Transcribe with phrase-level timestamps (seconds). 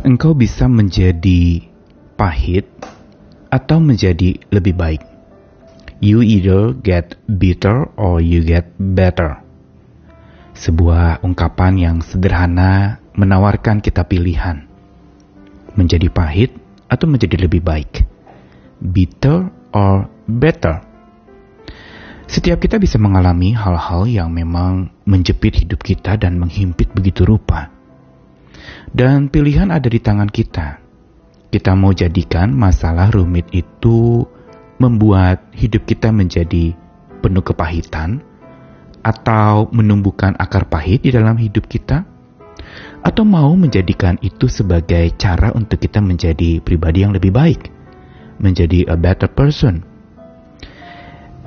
[0.00, 1.60] engkau bisa menjadi
[2.16, 2.64] pahit
[3.52, 5.02] atau menjadi lebih baik.
[6.00, 9.44] You either get bitter or you get better.
[10.56, 14.64] Sebuah ungkapan yang sederhana menawarkan kita pilihan.
[15.76, 16.56] Menjadi pahit
[16.88, 18.08] atau menjadi lebih baik.
[18.80, 20.80] Bitter or better.
[22.30, 27.79] Setiap kita bisa mengalami hal-hal yang memang menjepit hidup kita dan menghimpit begitu rupa.
[28.90, 30.82] Dan pilihan ada di tangan kita.
[31.50, 34.22] Kita mau jadikan masalah rumit itu
[34.78, 36.72] membuat hidup kita menjadi
[37.20, 38.22] penuh kepahitan,
[39.00, 42.06] atau menumbuhkan akar pahit di dalam hidup kita,
[43.02, 47.68] atau mau menjadikan itu sebagai cara untuk kita menjadi pribadi yang lebih baik,
[48.38, 49.90] menjadi a better person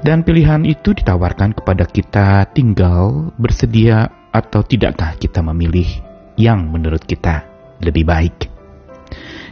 [0.04, 5.88] dan pilihan itu ditawarkan kepada kita tinggal bersedia atau tidakkah kita memilih
[6.40, 7.46] yang menurut kita
[7.84, 8.50] lebih baik.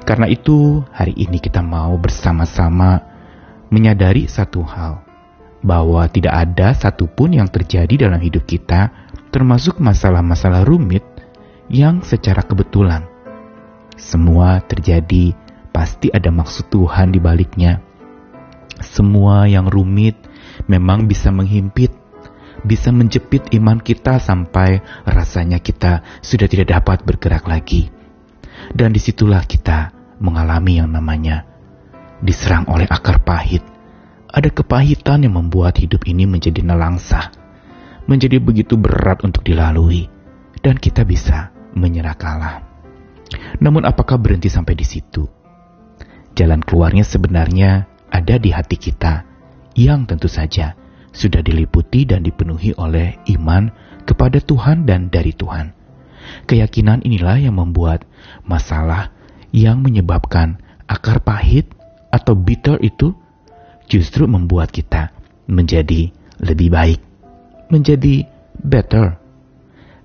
[0.01, 2.97] Karena itu, hari ini kita mau bersama-sama
[3.69, 5.05] menyadari satu hal,
[5.61, 8.89] bahwa tidak ada satupun yang terjadi dalam hidup kita,
[9.29, 11.05] termasuk masalah-masalah rumit
[11.69, 13.05] yang secara kebetulan.
[13.95, 15.37] Semua terjadi,
[15.69, 17.79] pasti ada maksud Tuhan di baliknya.
[18.81, 20.17] Semua yang rumit,
[20.65, 21.93] memang bisa menghimpit,
[22.61, 27.89] bisa menjepit iman kita sampai rasanya kita sudah tidak dapat bergerak lagi.
[28.71, 31.43] Dan di situlah kita mengalami yang namanya
[32.21, 33.65] diserang oleh akar pahit.
[34.31, 37.35] Ada kepahitan yang membuat hidup ini menjadi nelangsa,
[38.07, 40.07] menjadi begitu berat untuk dilalui,
[40.63, 42.63] dan kita bisa menyerah kalah.
[43.59, 45.27] Namun apakah berhenti sampai di situ?
[46.31, 49.27] Jalan keluarnya sebenarnya ada di hati kita,
[49.75, 50.79] yang tentu saja
[51.11, 53.71] sudah diliputi dan dipenuhi oleh iman
[54.07, 55.75] kepada Tuhan dan dari Tuhan.
[56.47, 58.07] Keyakinan inilah yang membuat
[58.47, 59.11] masalah
[59.51, 61.67] yang menyebabkan akar pahit
[62.11, 63.15] atau bitter itu
[63.91, 65.11] justru membuat kita
[65.51, 66.99] menjadi lebih baik,
[67.67, 69.19] menjadi better.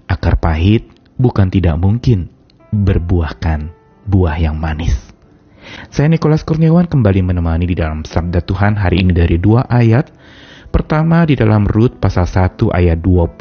[0.06, 0.86] Akar pahit
[1.18, 2.30] bukan tidak mungkin
[2.70, 3.70] berbuahkan
[4.06, 4.94] buah yang manis.
[5.90, 10.14] Saya Nikolas Kurniawan kembali menemani di dalam Sabda Tuhan hari ini dari dua ayat.
[10.76, 13.40] Pertama di dalam Rut pasal 1 ayat 20,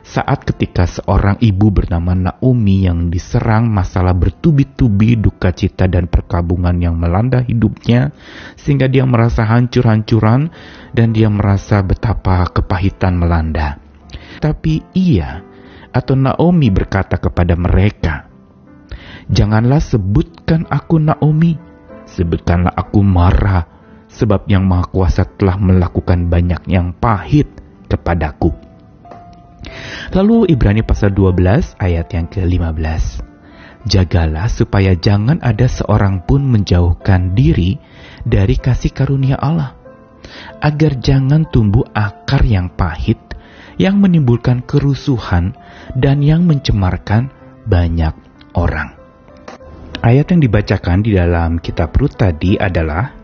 [0.00, 6.96] saat ketika seorang ibu bernama Naomi yang diserang masalah bertubi-tubi duka cita dan perkabungan yang
[6.96, 8.16] melanda hidupnya,
[8.56, 10.48] sehingga dia merasa hancur-hancuran
[10.96, 13.76] dan dia merasa betapa kepahitan melanda.
[14.40, 15.44] Tapi ia
[15.92, 18.24] atau Naomi berkata kepada mereka,
[19.28, 21.60] Janganlah sebutkan aku Naomi,
[22.08, 23.77] sebutkanlah aku Mara,
[24.18, 27.46] sebab yang Maha Kuasa telah melakukan banyak yang pahit
[27.86, 28.50] kepadaku.
[30.10, 33.22] Lalu Ibrani pasal 12 ayat yang ke-15.
[33.86, 37.78] Jagalah supaya jangan ada seorang pun menjauhkan diri
[38.26, 39.78] dari kasih karunia Allah,
[40.58, 43.22] agar jangan tumbuh akar yang pahit
[43.78, 45.54] yang menimbulkan kerusuhan
[45.94, 47.30] dan yang mencemarkan
[47.64, 48.12] banyak
[48.58, 48.98] orang.
[50.02, 53.17] Ayat yang dibacakan di dalam kitab Rut tadi adalah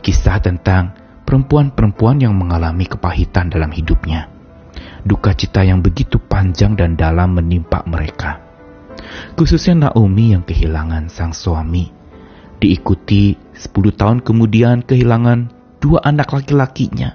[0.00, 0.94] kisah tentang
[1.28, 4.32] perempuan-perempuan yang mengalami kepahitan dalam hidupnya.
[5.04, 8.40] Duka cita yang begitu panjang dan dalam menimpa mereka.
[9.38, 11.90] Khususnya Naomi yang kehilangan sang suami.
[12.58, 17.14] Diikuti 10 tahun kemudian kehilangan dua anak laki-lakinya.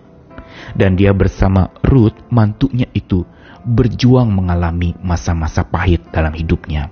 [0.72, 3.28] Dan dia bersama Ruth, mantunya itu,
[3.68, 6.88] berjuang mengalami masa-masa pahit dalam hidupnya.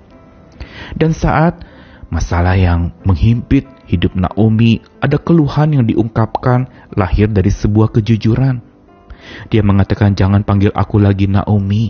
[0.95, 1.63] Dan saat
[2.11, 8.59] masalah yang menghimpit hidup Naomi, ada keluhan yang diungkapkan lahir dari sebuah kejujuran.
[9.47, 11.89] Dia mengatakan jangan panggil aku lagi Naomi,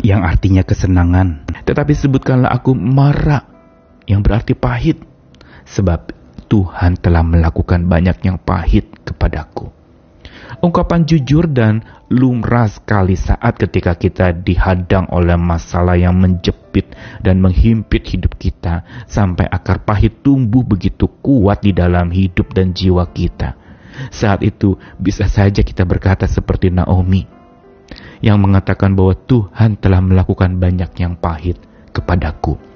[0.00, 1.44] yang artinya kesenangan.
[1.66, 3.42] Tetapi sebutkanlah aku Mara,
[4.06, 5.02] yang berarti pahit.
[5.62, 6.10] Sebab
[6.50, 9.81] Tuhan telah melakukan banyak yang pahit kepadaku.
[10.62, 18.06] Ungkapan jujur dan lumrah sekali saat ketika kita dihadang oleh masalah yang menjepit dan menghimpit
[18.06, 23.58] hidup kita sampai akar pahit tumbuh begitu kuat di dalam hidup dan jiwa kita.
[24.08, 27.28] Saat itu bisa saja kita berkata seperti Naomi
[28.22, 31.58] yang mengatakan bahwa Tuhan telah melakukan banyak yang pahit
[31.90, 32.71] kepadaku.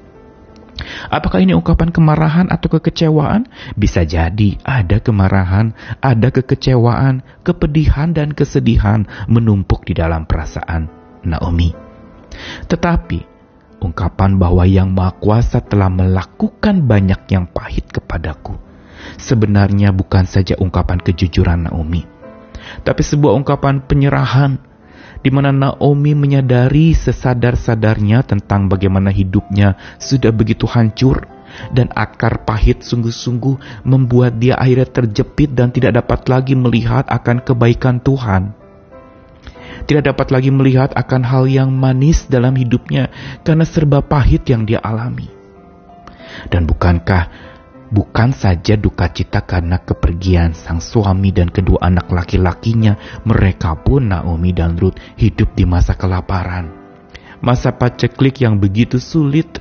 [1.08, 3.48] Apakah ini ungkapan kemarahan atau kekecewaan?
[3.74, 5.72] Bisa jadi ada kemarahan,
[6.04, 10.88] ada kekecewaan, kepedihan, dan kesedihan menumpuk di dalam perasaan
[11.24, 11.72] Naomi.
[12.68, 13.20] Tetapi,
[13.80, 18.66] ungkapan bahwa Yang Maha Kuasa telah melakukan banyak yang pahit kepadaku
[19.14, 22.02] sebenarnya bukan saja ungkapan kejujuran Naomi,
[22.82, 24.58] tapi sebuah ungkapan penyerahan
[25.26, 31.26] di mana Naomi menyadari sesadar-sadarnya tentang bagaimana hidupnya sudah begitu hancur
[31.74, 37.98] dan akar pahit sungguh-sungguh membuat dia akhirnya terjepit dan tidak dapat lagi melihat akan kebaikan
[37.98, 38.54] Tuhan.
[39.90, 43.10] Tidak dapat lagi melihat akan hal yang manis dalam hidupnya
[43.42, 45.26] karena serba pahit yang dia alami.
[46.46, 47.55] Dan bukankah
[47.90, 54.50] bukan saja duka cita karena kepergian sang suami dan kedua anak laki-lakinya, mereka pun Naomi
[54.50, 56.72] dan Ruth hidup di masa kelaparan.
[57.44, 59.60] Masa paceklik yang begitu sulit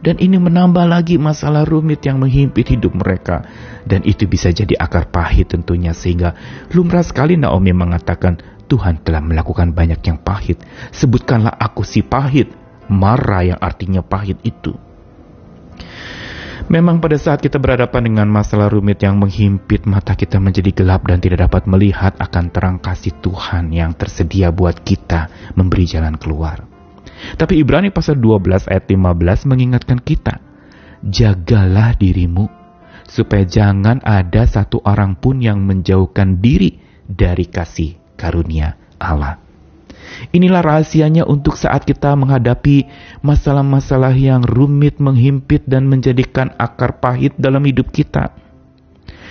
[0.00, 3.44] dan ini menambah lagi masalah rumit yang menghimpit hidup mereka.
[3.84, 6.32] Dan itu bisa jadi akar pahit tentunya sehingga
[6.72, 10.62] lumrah sekali Naomi mengatakan, Tuhan telah melakukan banyak yang pahit.
[10.94, 12.48] Sebutkanlah aku si pahit.
[12.90, 14.89] Marah yang artinya pahit itu.
[16.70, 21.18] Memang pada saat kita berhadapan dengan masalah rumit yang menghimpit mata kita menjadi gelap dan
[21.18, 25.26] tidak dapat melihat akan terang kasih Tuhan yang tersedia buat kita
[25.58, 26.62] memberi jalan keluar.
[27.34, 30.38] Tapi Ibrani pasal 12 ayat 15 mengingatkan kita,
[31.02, 32.46] jagalah dirimu
[33.02, 39.49] supaya jangan ada satu orang pun yang menjauhkan diri dari kasih karunia Allah.
[40.30, 42.86] Inilah rahasianya untuk saat kita menghadapi
[43.24, 48.34] masalah-masalah yang rumit, menghimpit, dan menjadikan akar pahit dalam hidup kita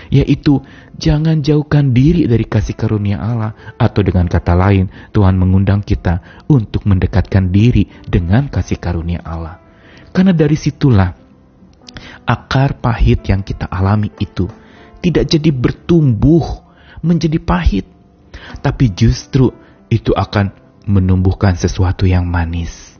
[0.09, 0.57] yaitu
[0.97, 6.89] jangan jauhkan diri dari kasih karunia Allah atau dengan kata lain Tuhan mengundang kita untuk
[6.89, 9.61] mendekatkan diri dengan kasih karunia Allah.
[10.09, 11.13] Karena dari situlah
[12.25, 14.49] akar pahit yang kita alami itu
[14.99, 16.65] tidak jadi bertumbuh
[17.05, 17.85] menjadi pahit,
[18.59, 19.53] tapi justru
[19.87, 20.51] itu akan
[20.89, 22.97] menumbuhkan sesuatu yang manis.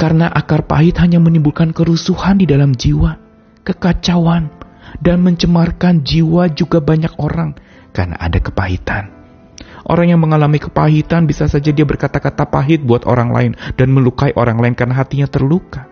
[0.00, 3.20] Karena akar pahit hanya menimbulkan kerusuhan di dalam jiwa,
[3.62, 4.48] kekacauan,
[4.98, 7.54] dan mencemarkan jiwa juga banyak orang
[7.92, 9.12] karena ada kepahitan.
[9.82, 14.58] Orang yang mengalami kepahitan bisa saja dia berkata-kata pahit buat orang lain dan melukai orang
[14.58, 15.90] lain karena hatinya terluka.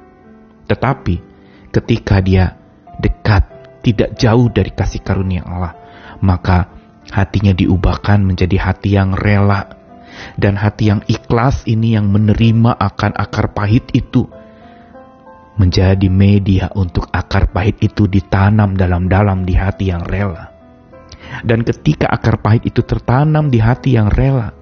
[0.71, 1.15] Tetapi
[1.75, 2.55] ketika dia
[3.03, 3.47] dekat,
[3.83, 5.75] tidak jauh dari kasih karunia Allah,
[6.23, 6.71] maka
[7.11, 9.80] hatinya diubahkan menjadi hati yang rela
[10.37, 14.27] dan hati yang ikhlas ini yang menerima akan akar pahit itu
[15.61, 20.49] menjadi media untuk akar pahit itu ditanam dalam-dalam di hati yang rela.
[21.45, 24.57] Dan ketika akar pahit itu tertanam di hati yang rela,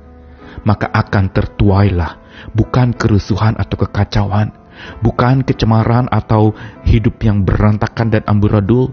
[0.66, 2.18] maka akan tertuailah
[2.50, 4.50] bukan kerusuhan atau kekacauan,
[4.98, 6.50] bukan kecemaran atau
[6.82, 8.90] hidup yang berantakan dan amburadul,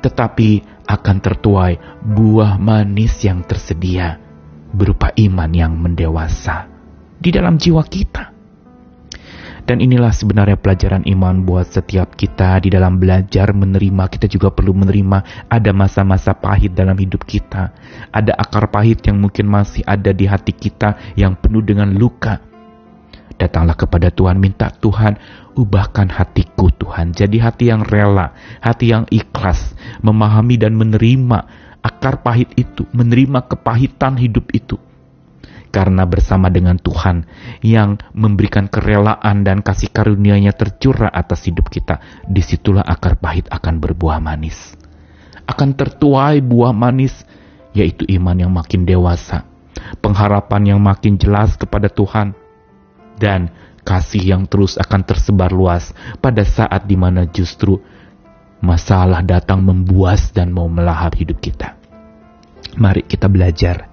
[0.00, 4.27] tetapi akan tertuai buah manis yang tersedia
[4.72, 6.68] berupa iman yang mendewasa
[7.18, 8.38] di dalam jiwa kita.
[9.68, 14.08] Dan inilah sebenarnya pelajaran iman buat setiap kita di dalam belajar menerima.
[14.08, 17.76] Kita juga perlu menerima ada masa-masa pahit dalam hidup kita.
[18.08, 22.40] Ada akar pahit yang mungkin masih ada di hati kita yang penuh dengan luka.
[23.36, 25.20] Datanglah kepada Tuhan, minta Tuhan
[25.52, 27.12] ubahkan hatiku Tuhan.
[27.12, 28.32] Jadi hati yang rela,
[28.64, 34.76] hati yang ikhlas, memahami dan menerima akar pahit itu, menerima kepahitan hidup itu
[35.68, 37.28] karena bersama dengan Tuhan
[37.60, 43.78] yang memberikan kerelaan dan kasih karunia-Nya tercurah atas hidup kita, di situlah akar pahit akan
[43.78, 44.74] berbuah manis.
[45.48, 47.24] Akan tertuai buah manis,
[47.76, 49.44] yaitu iman yang makin dewasa,
[50.00, 52.32] pengharapan yang makin jelas kepada Tuhan,
[53.20, 53.52] dan
[53.84, 57.80] kasih yang terus akan tersebar luas pada saat di mana justru
[58.60, 61.77] masalah datang membuas dan mau melahap hidup kita.
[62.76, 63.88] Mari kita belajar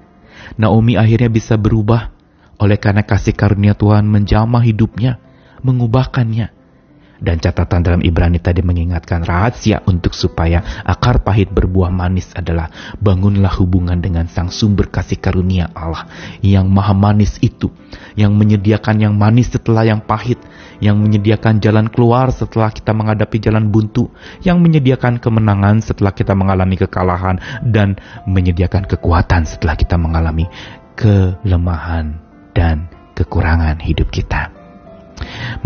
[0.55, 2.15] Naomi akhirnya bisa berubah
[2.55, 5.19] oleh karena kasih karunia Tuhan menjamah hidupnya,
[5.59, 6.54] mengubahkannya.
[7.25, 12.69] Dan catatan dalam Ibrani tadi mengingatkan rahasia untuk supaya akar pahit berbuah manis adalah
[13.01, 16.05] bangunlah hubungan dengan sang sumber kasih karunia Allah
[16.45, 17.73] yang maha manis itu,
[18.13, 20.37] yang menyediakan yang manis setelah yang pahit,
[20.77, 24.13] yang menyediakan jalan keluar setelah kita menghadapi jalan buntu,
[24.45, 27.97] yang menyediakan kemenangan setelah kita mengalami kekalahan, dan
[28.29, 30.45] menyediakan kekuatan setelah kita mengalami
[30.93, 32.21] kelemahan
[32.53, 32.85] dan
[33.17, 34.54] kekurangan hidup kita.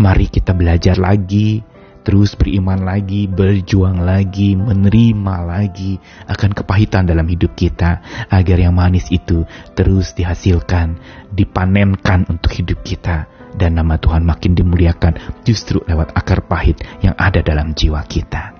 [0.00, 1.60] Mari kita belajar lagi,
[2.00, 8.00] terus beriman lagi, berjuang lagi, menerima lagi akan kepahitan dalam hidup kita,
[8.32, 9.44] agar yang manis itu
[9.76, 10.96] terus dihasilkan,
[11.30, 17.42] dipanenkan untuk hidup kita dan nama Tuhan makin dimuliakan justru lewat akar pahit yang ada
[17.42, 18.54] dalam jiwa kita.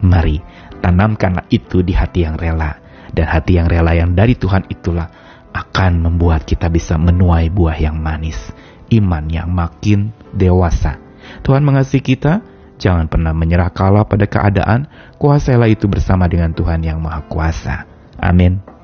[0.00, 0.38] Mari
[0.80, 2.78] tanamkanlah itu di hati yang rela
[3.12, 5.08] dan hati yang rela yang dari Tuhan itulah
[5.56, 8.52] akan membuat kita bisa menuai buah yang manis,
[8.92, 10.98] iman yang makin dewasa.
[11.42, 12.42] Tuhan mengasihi kita,
[12.78, 14.86] jangan pernah menyerah kalah pada keadaan,
[15.18, 17.86] kuasailah itu bersama dengan Tuhan yang Maha Kuasa.
[18.18, 18.75] Amin.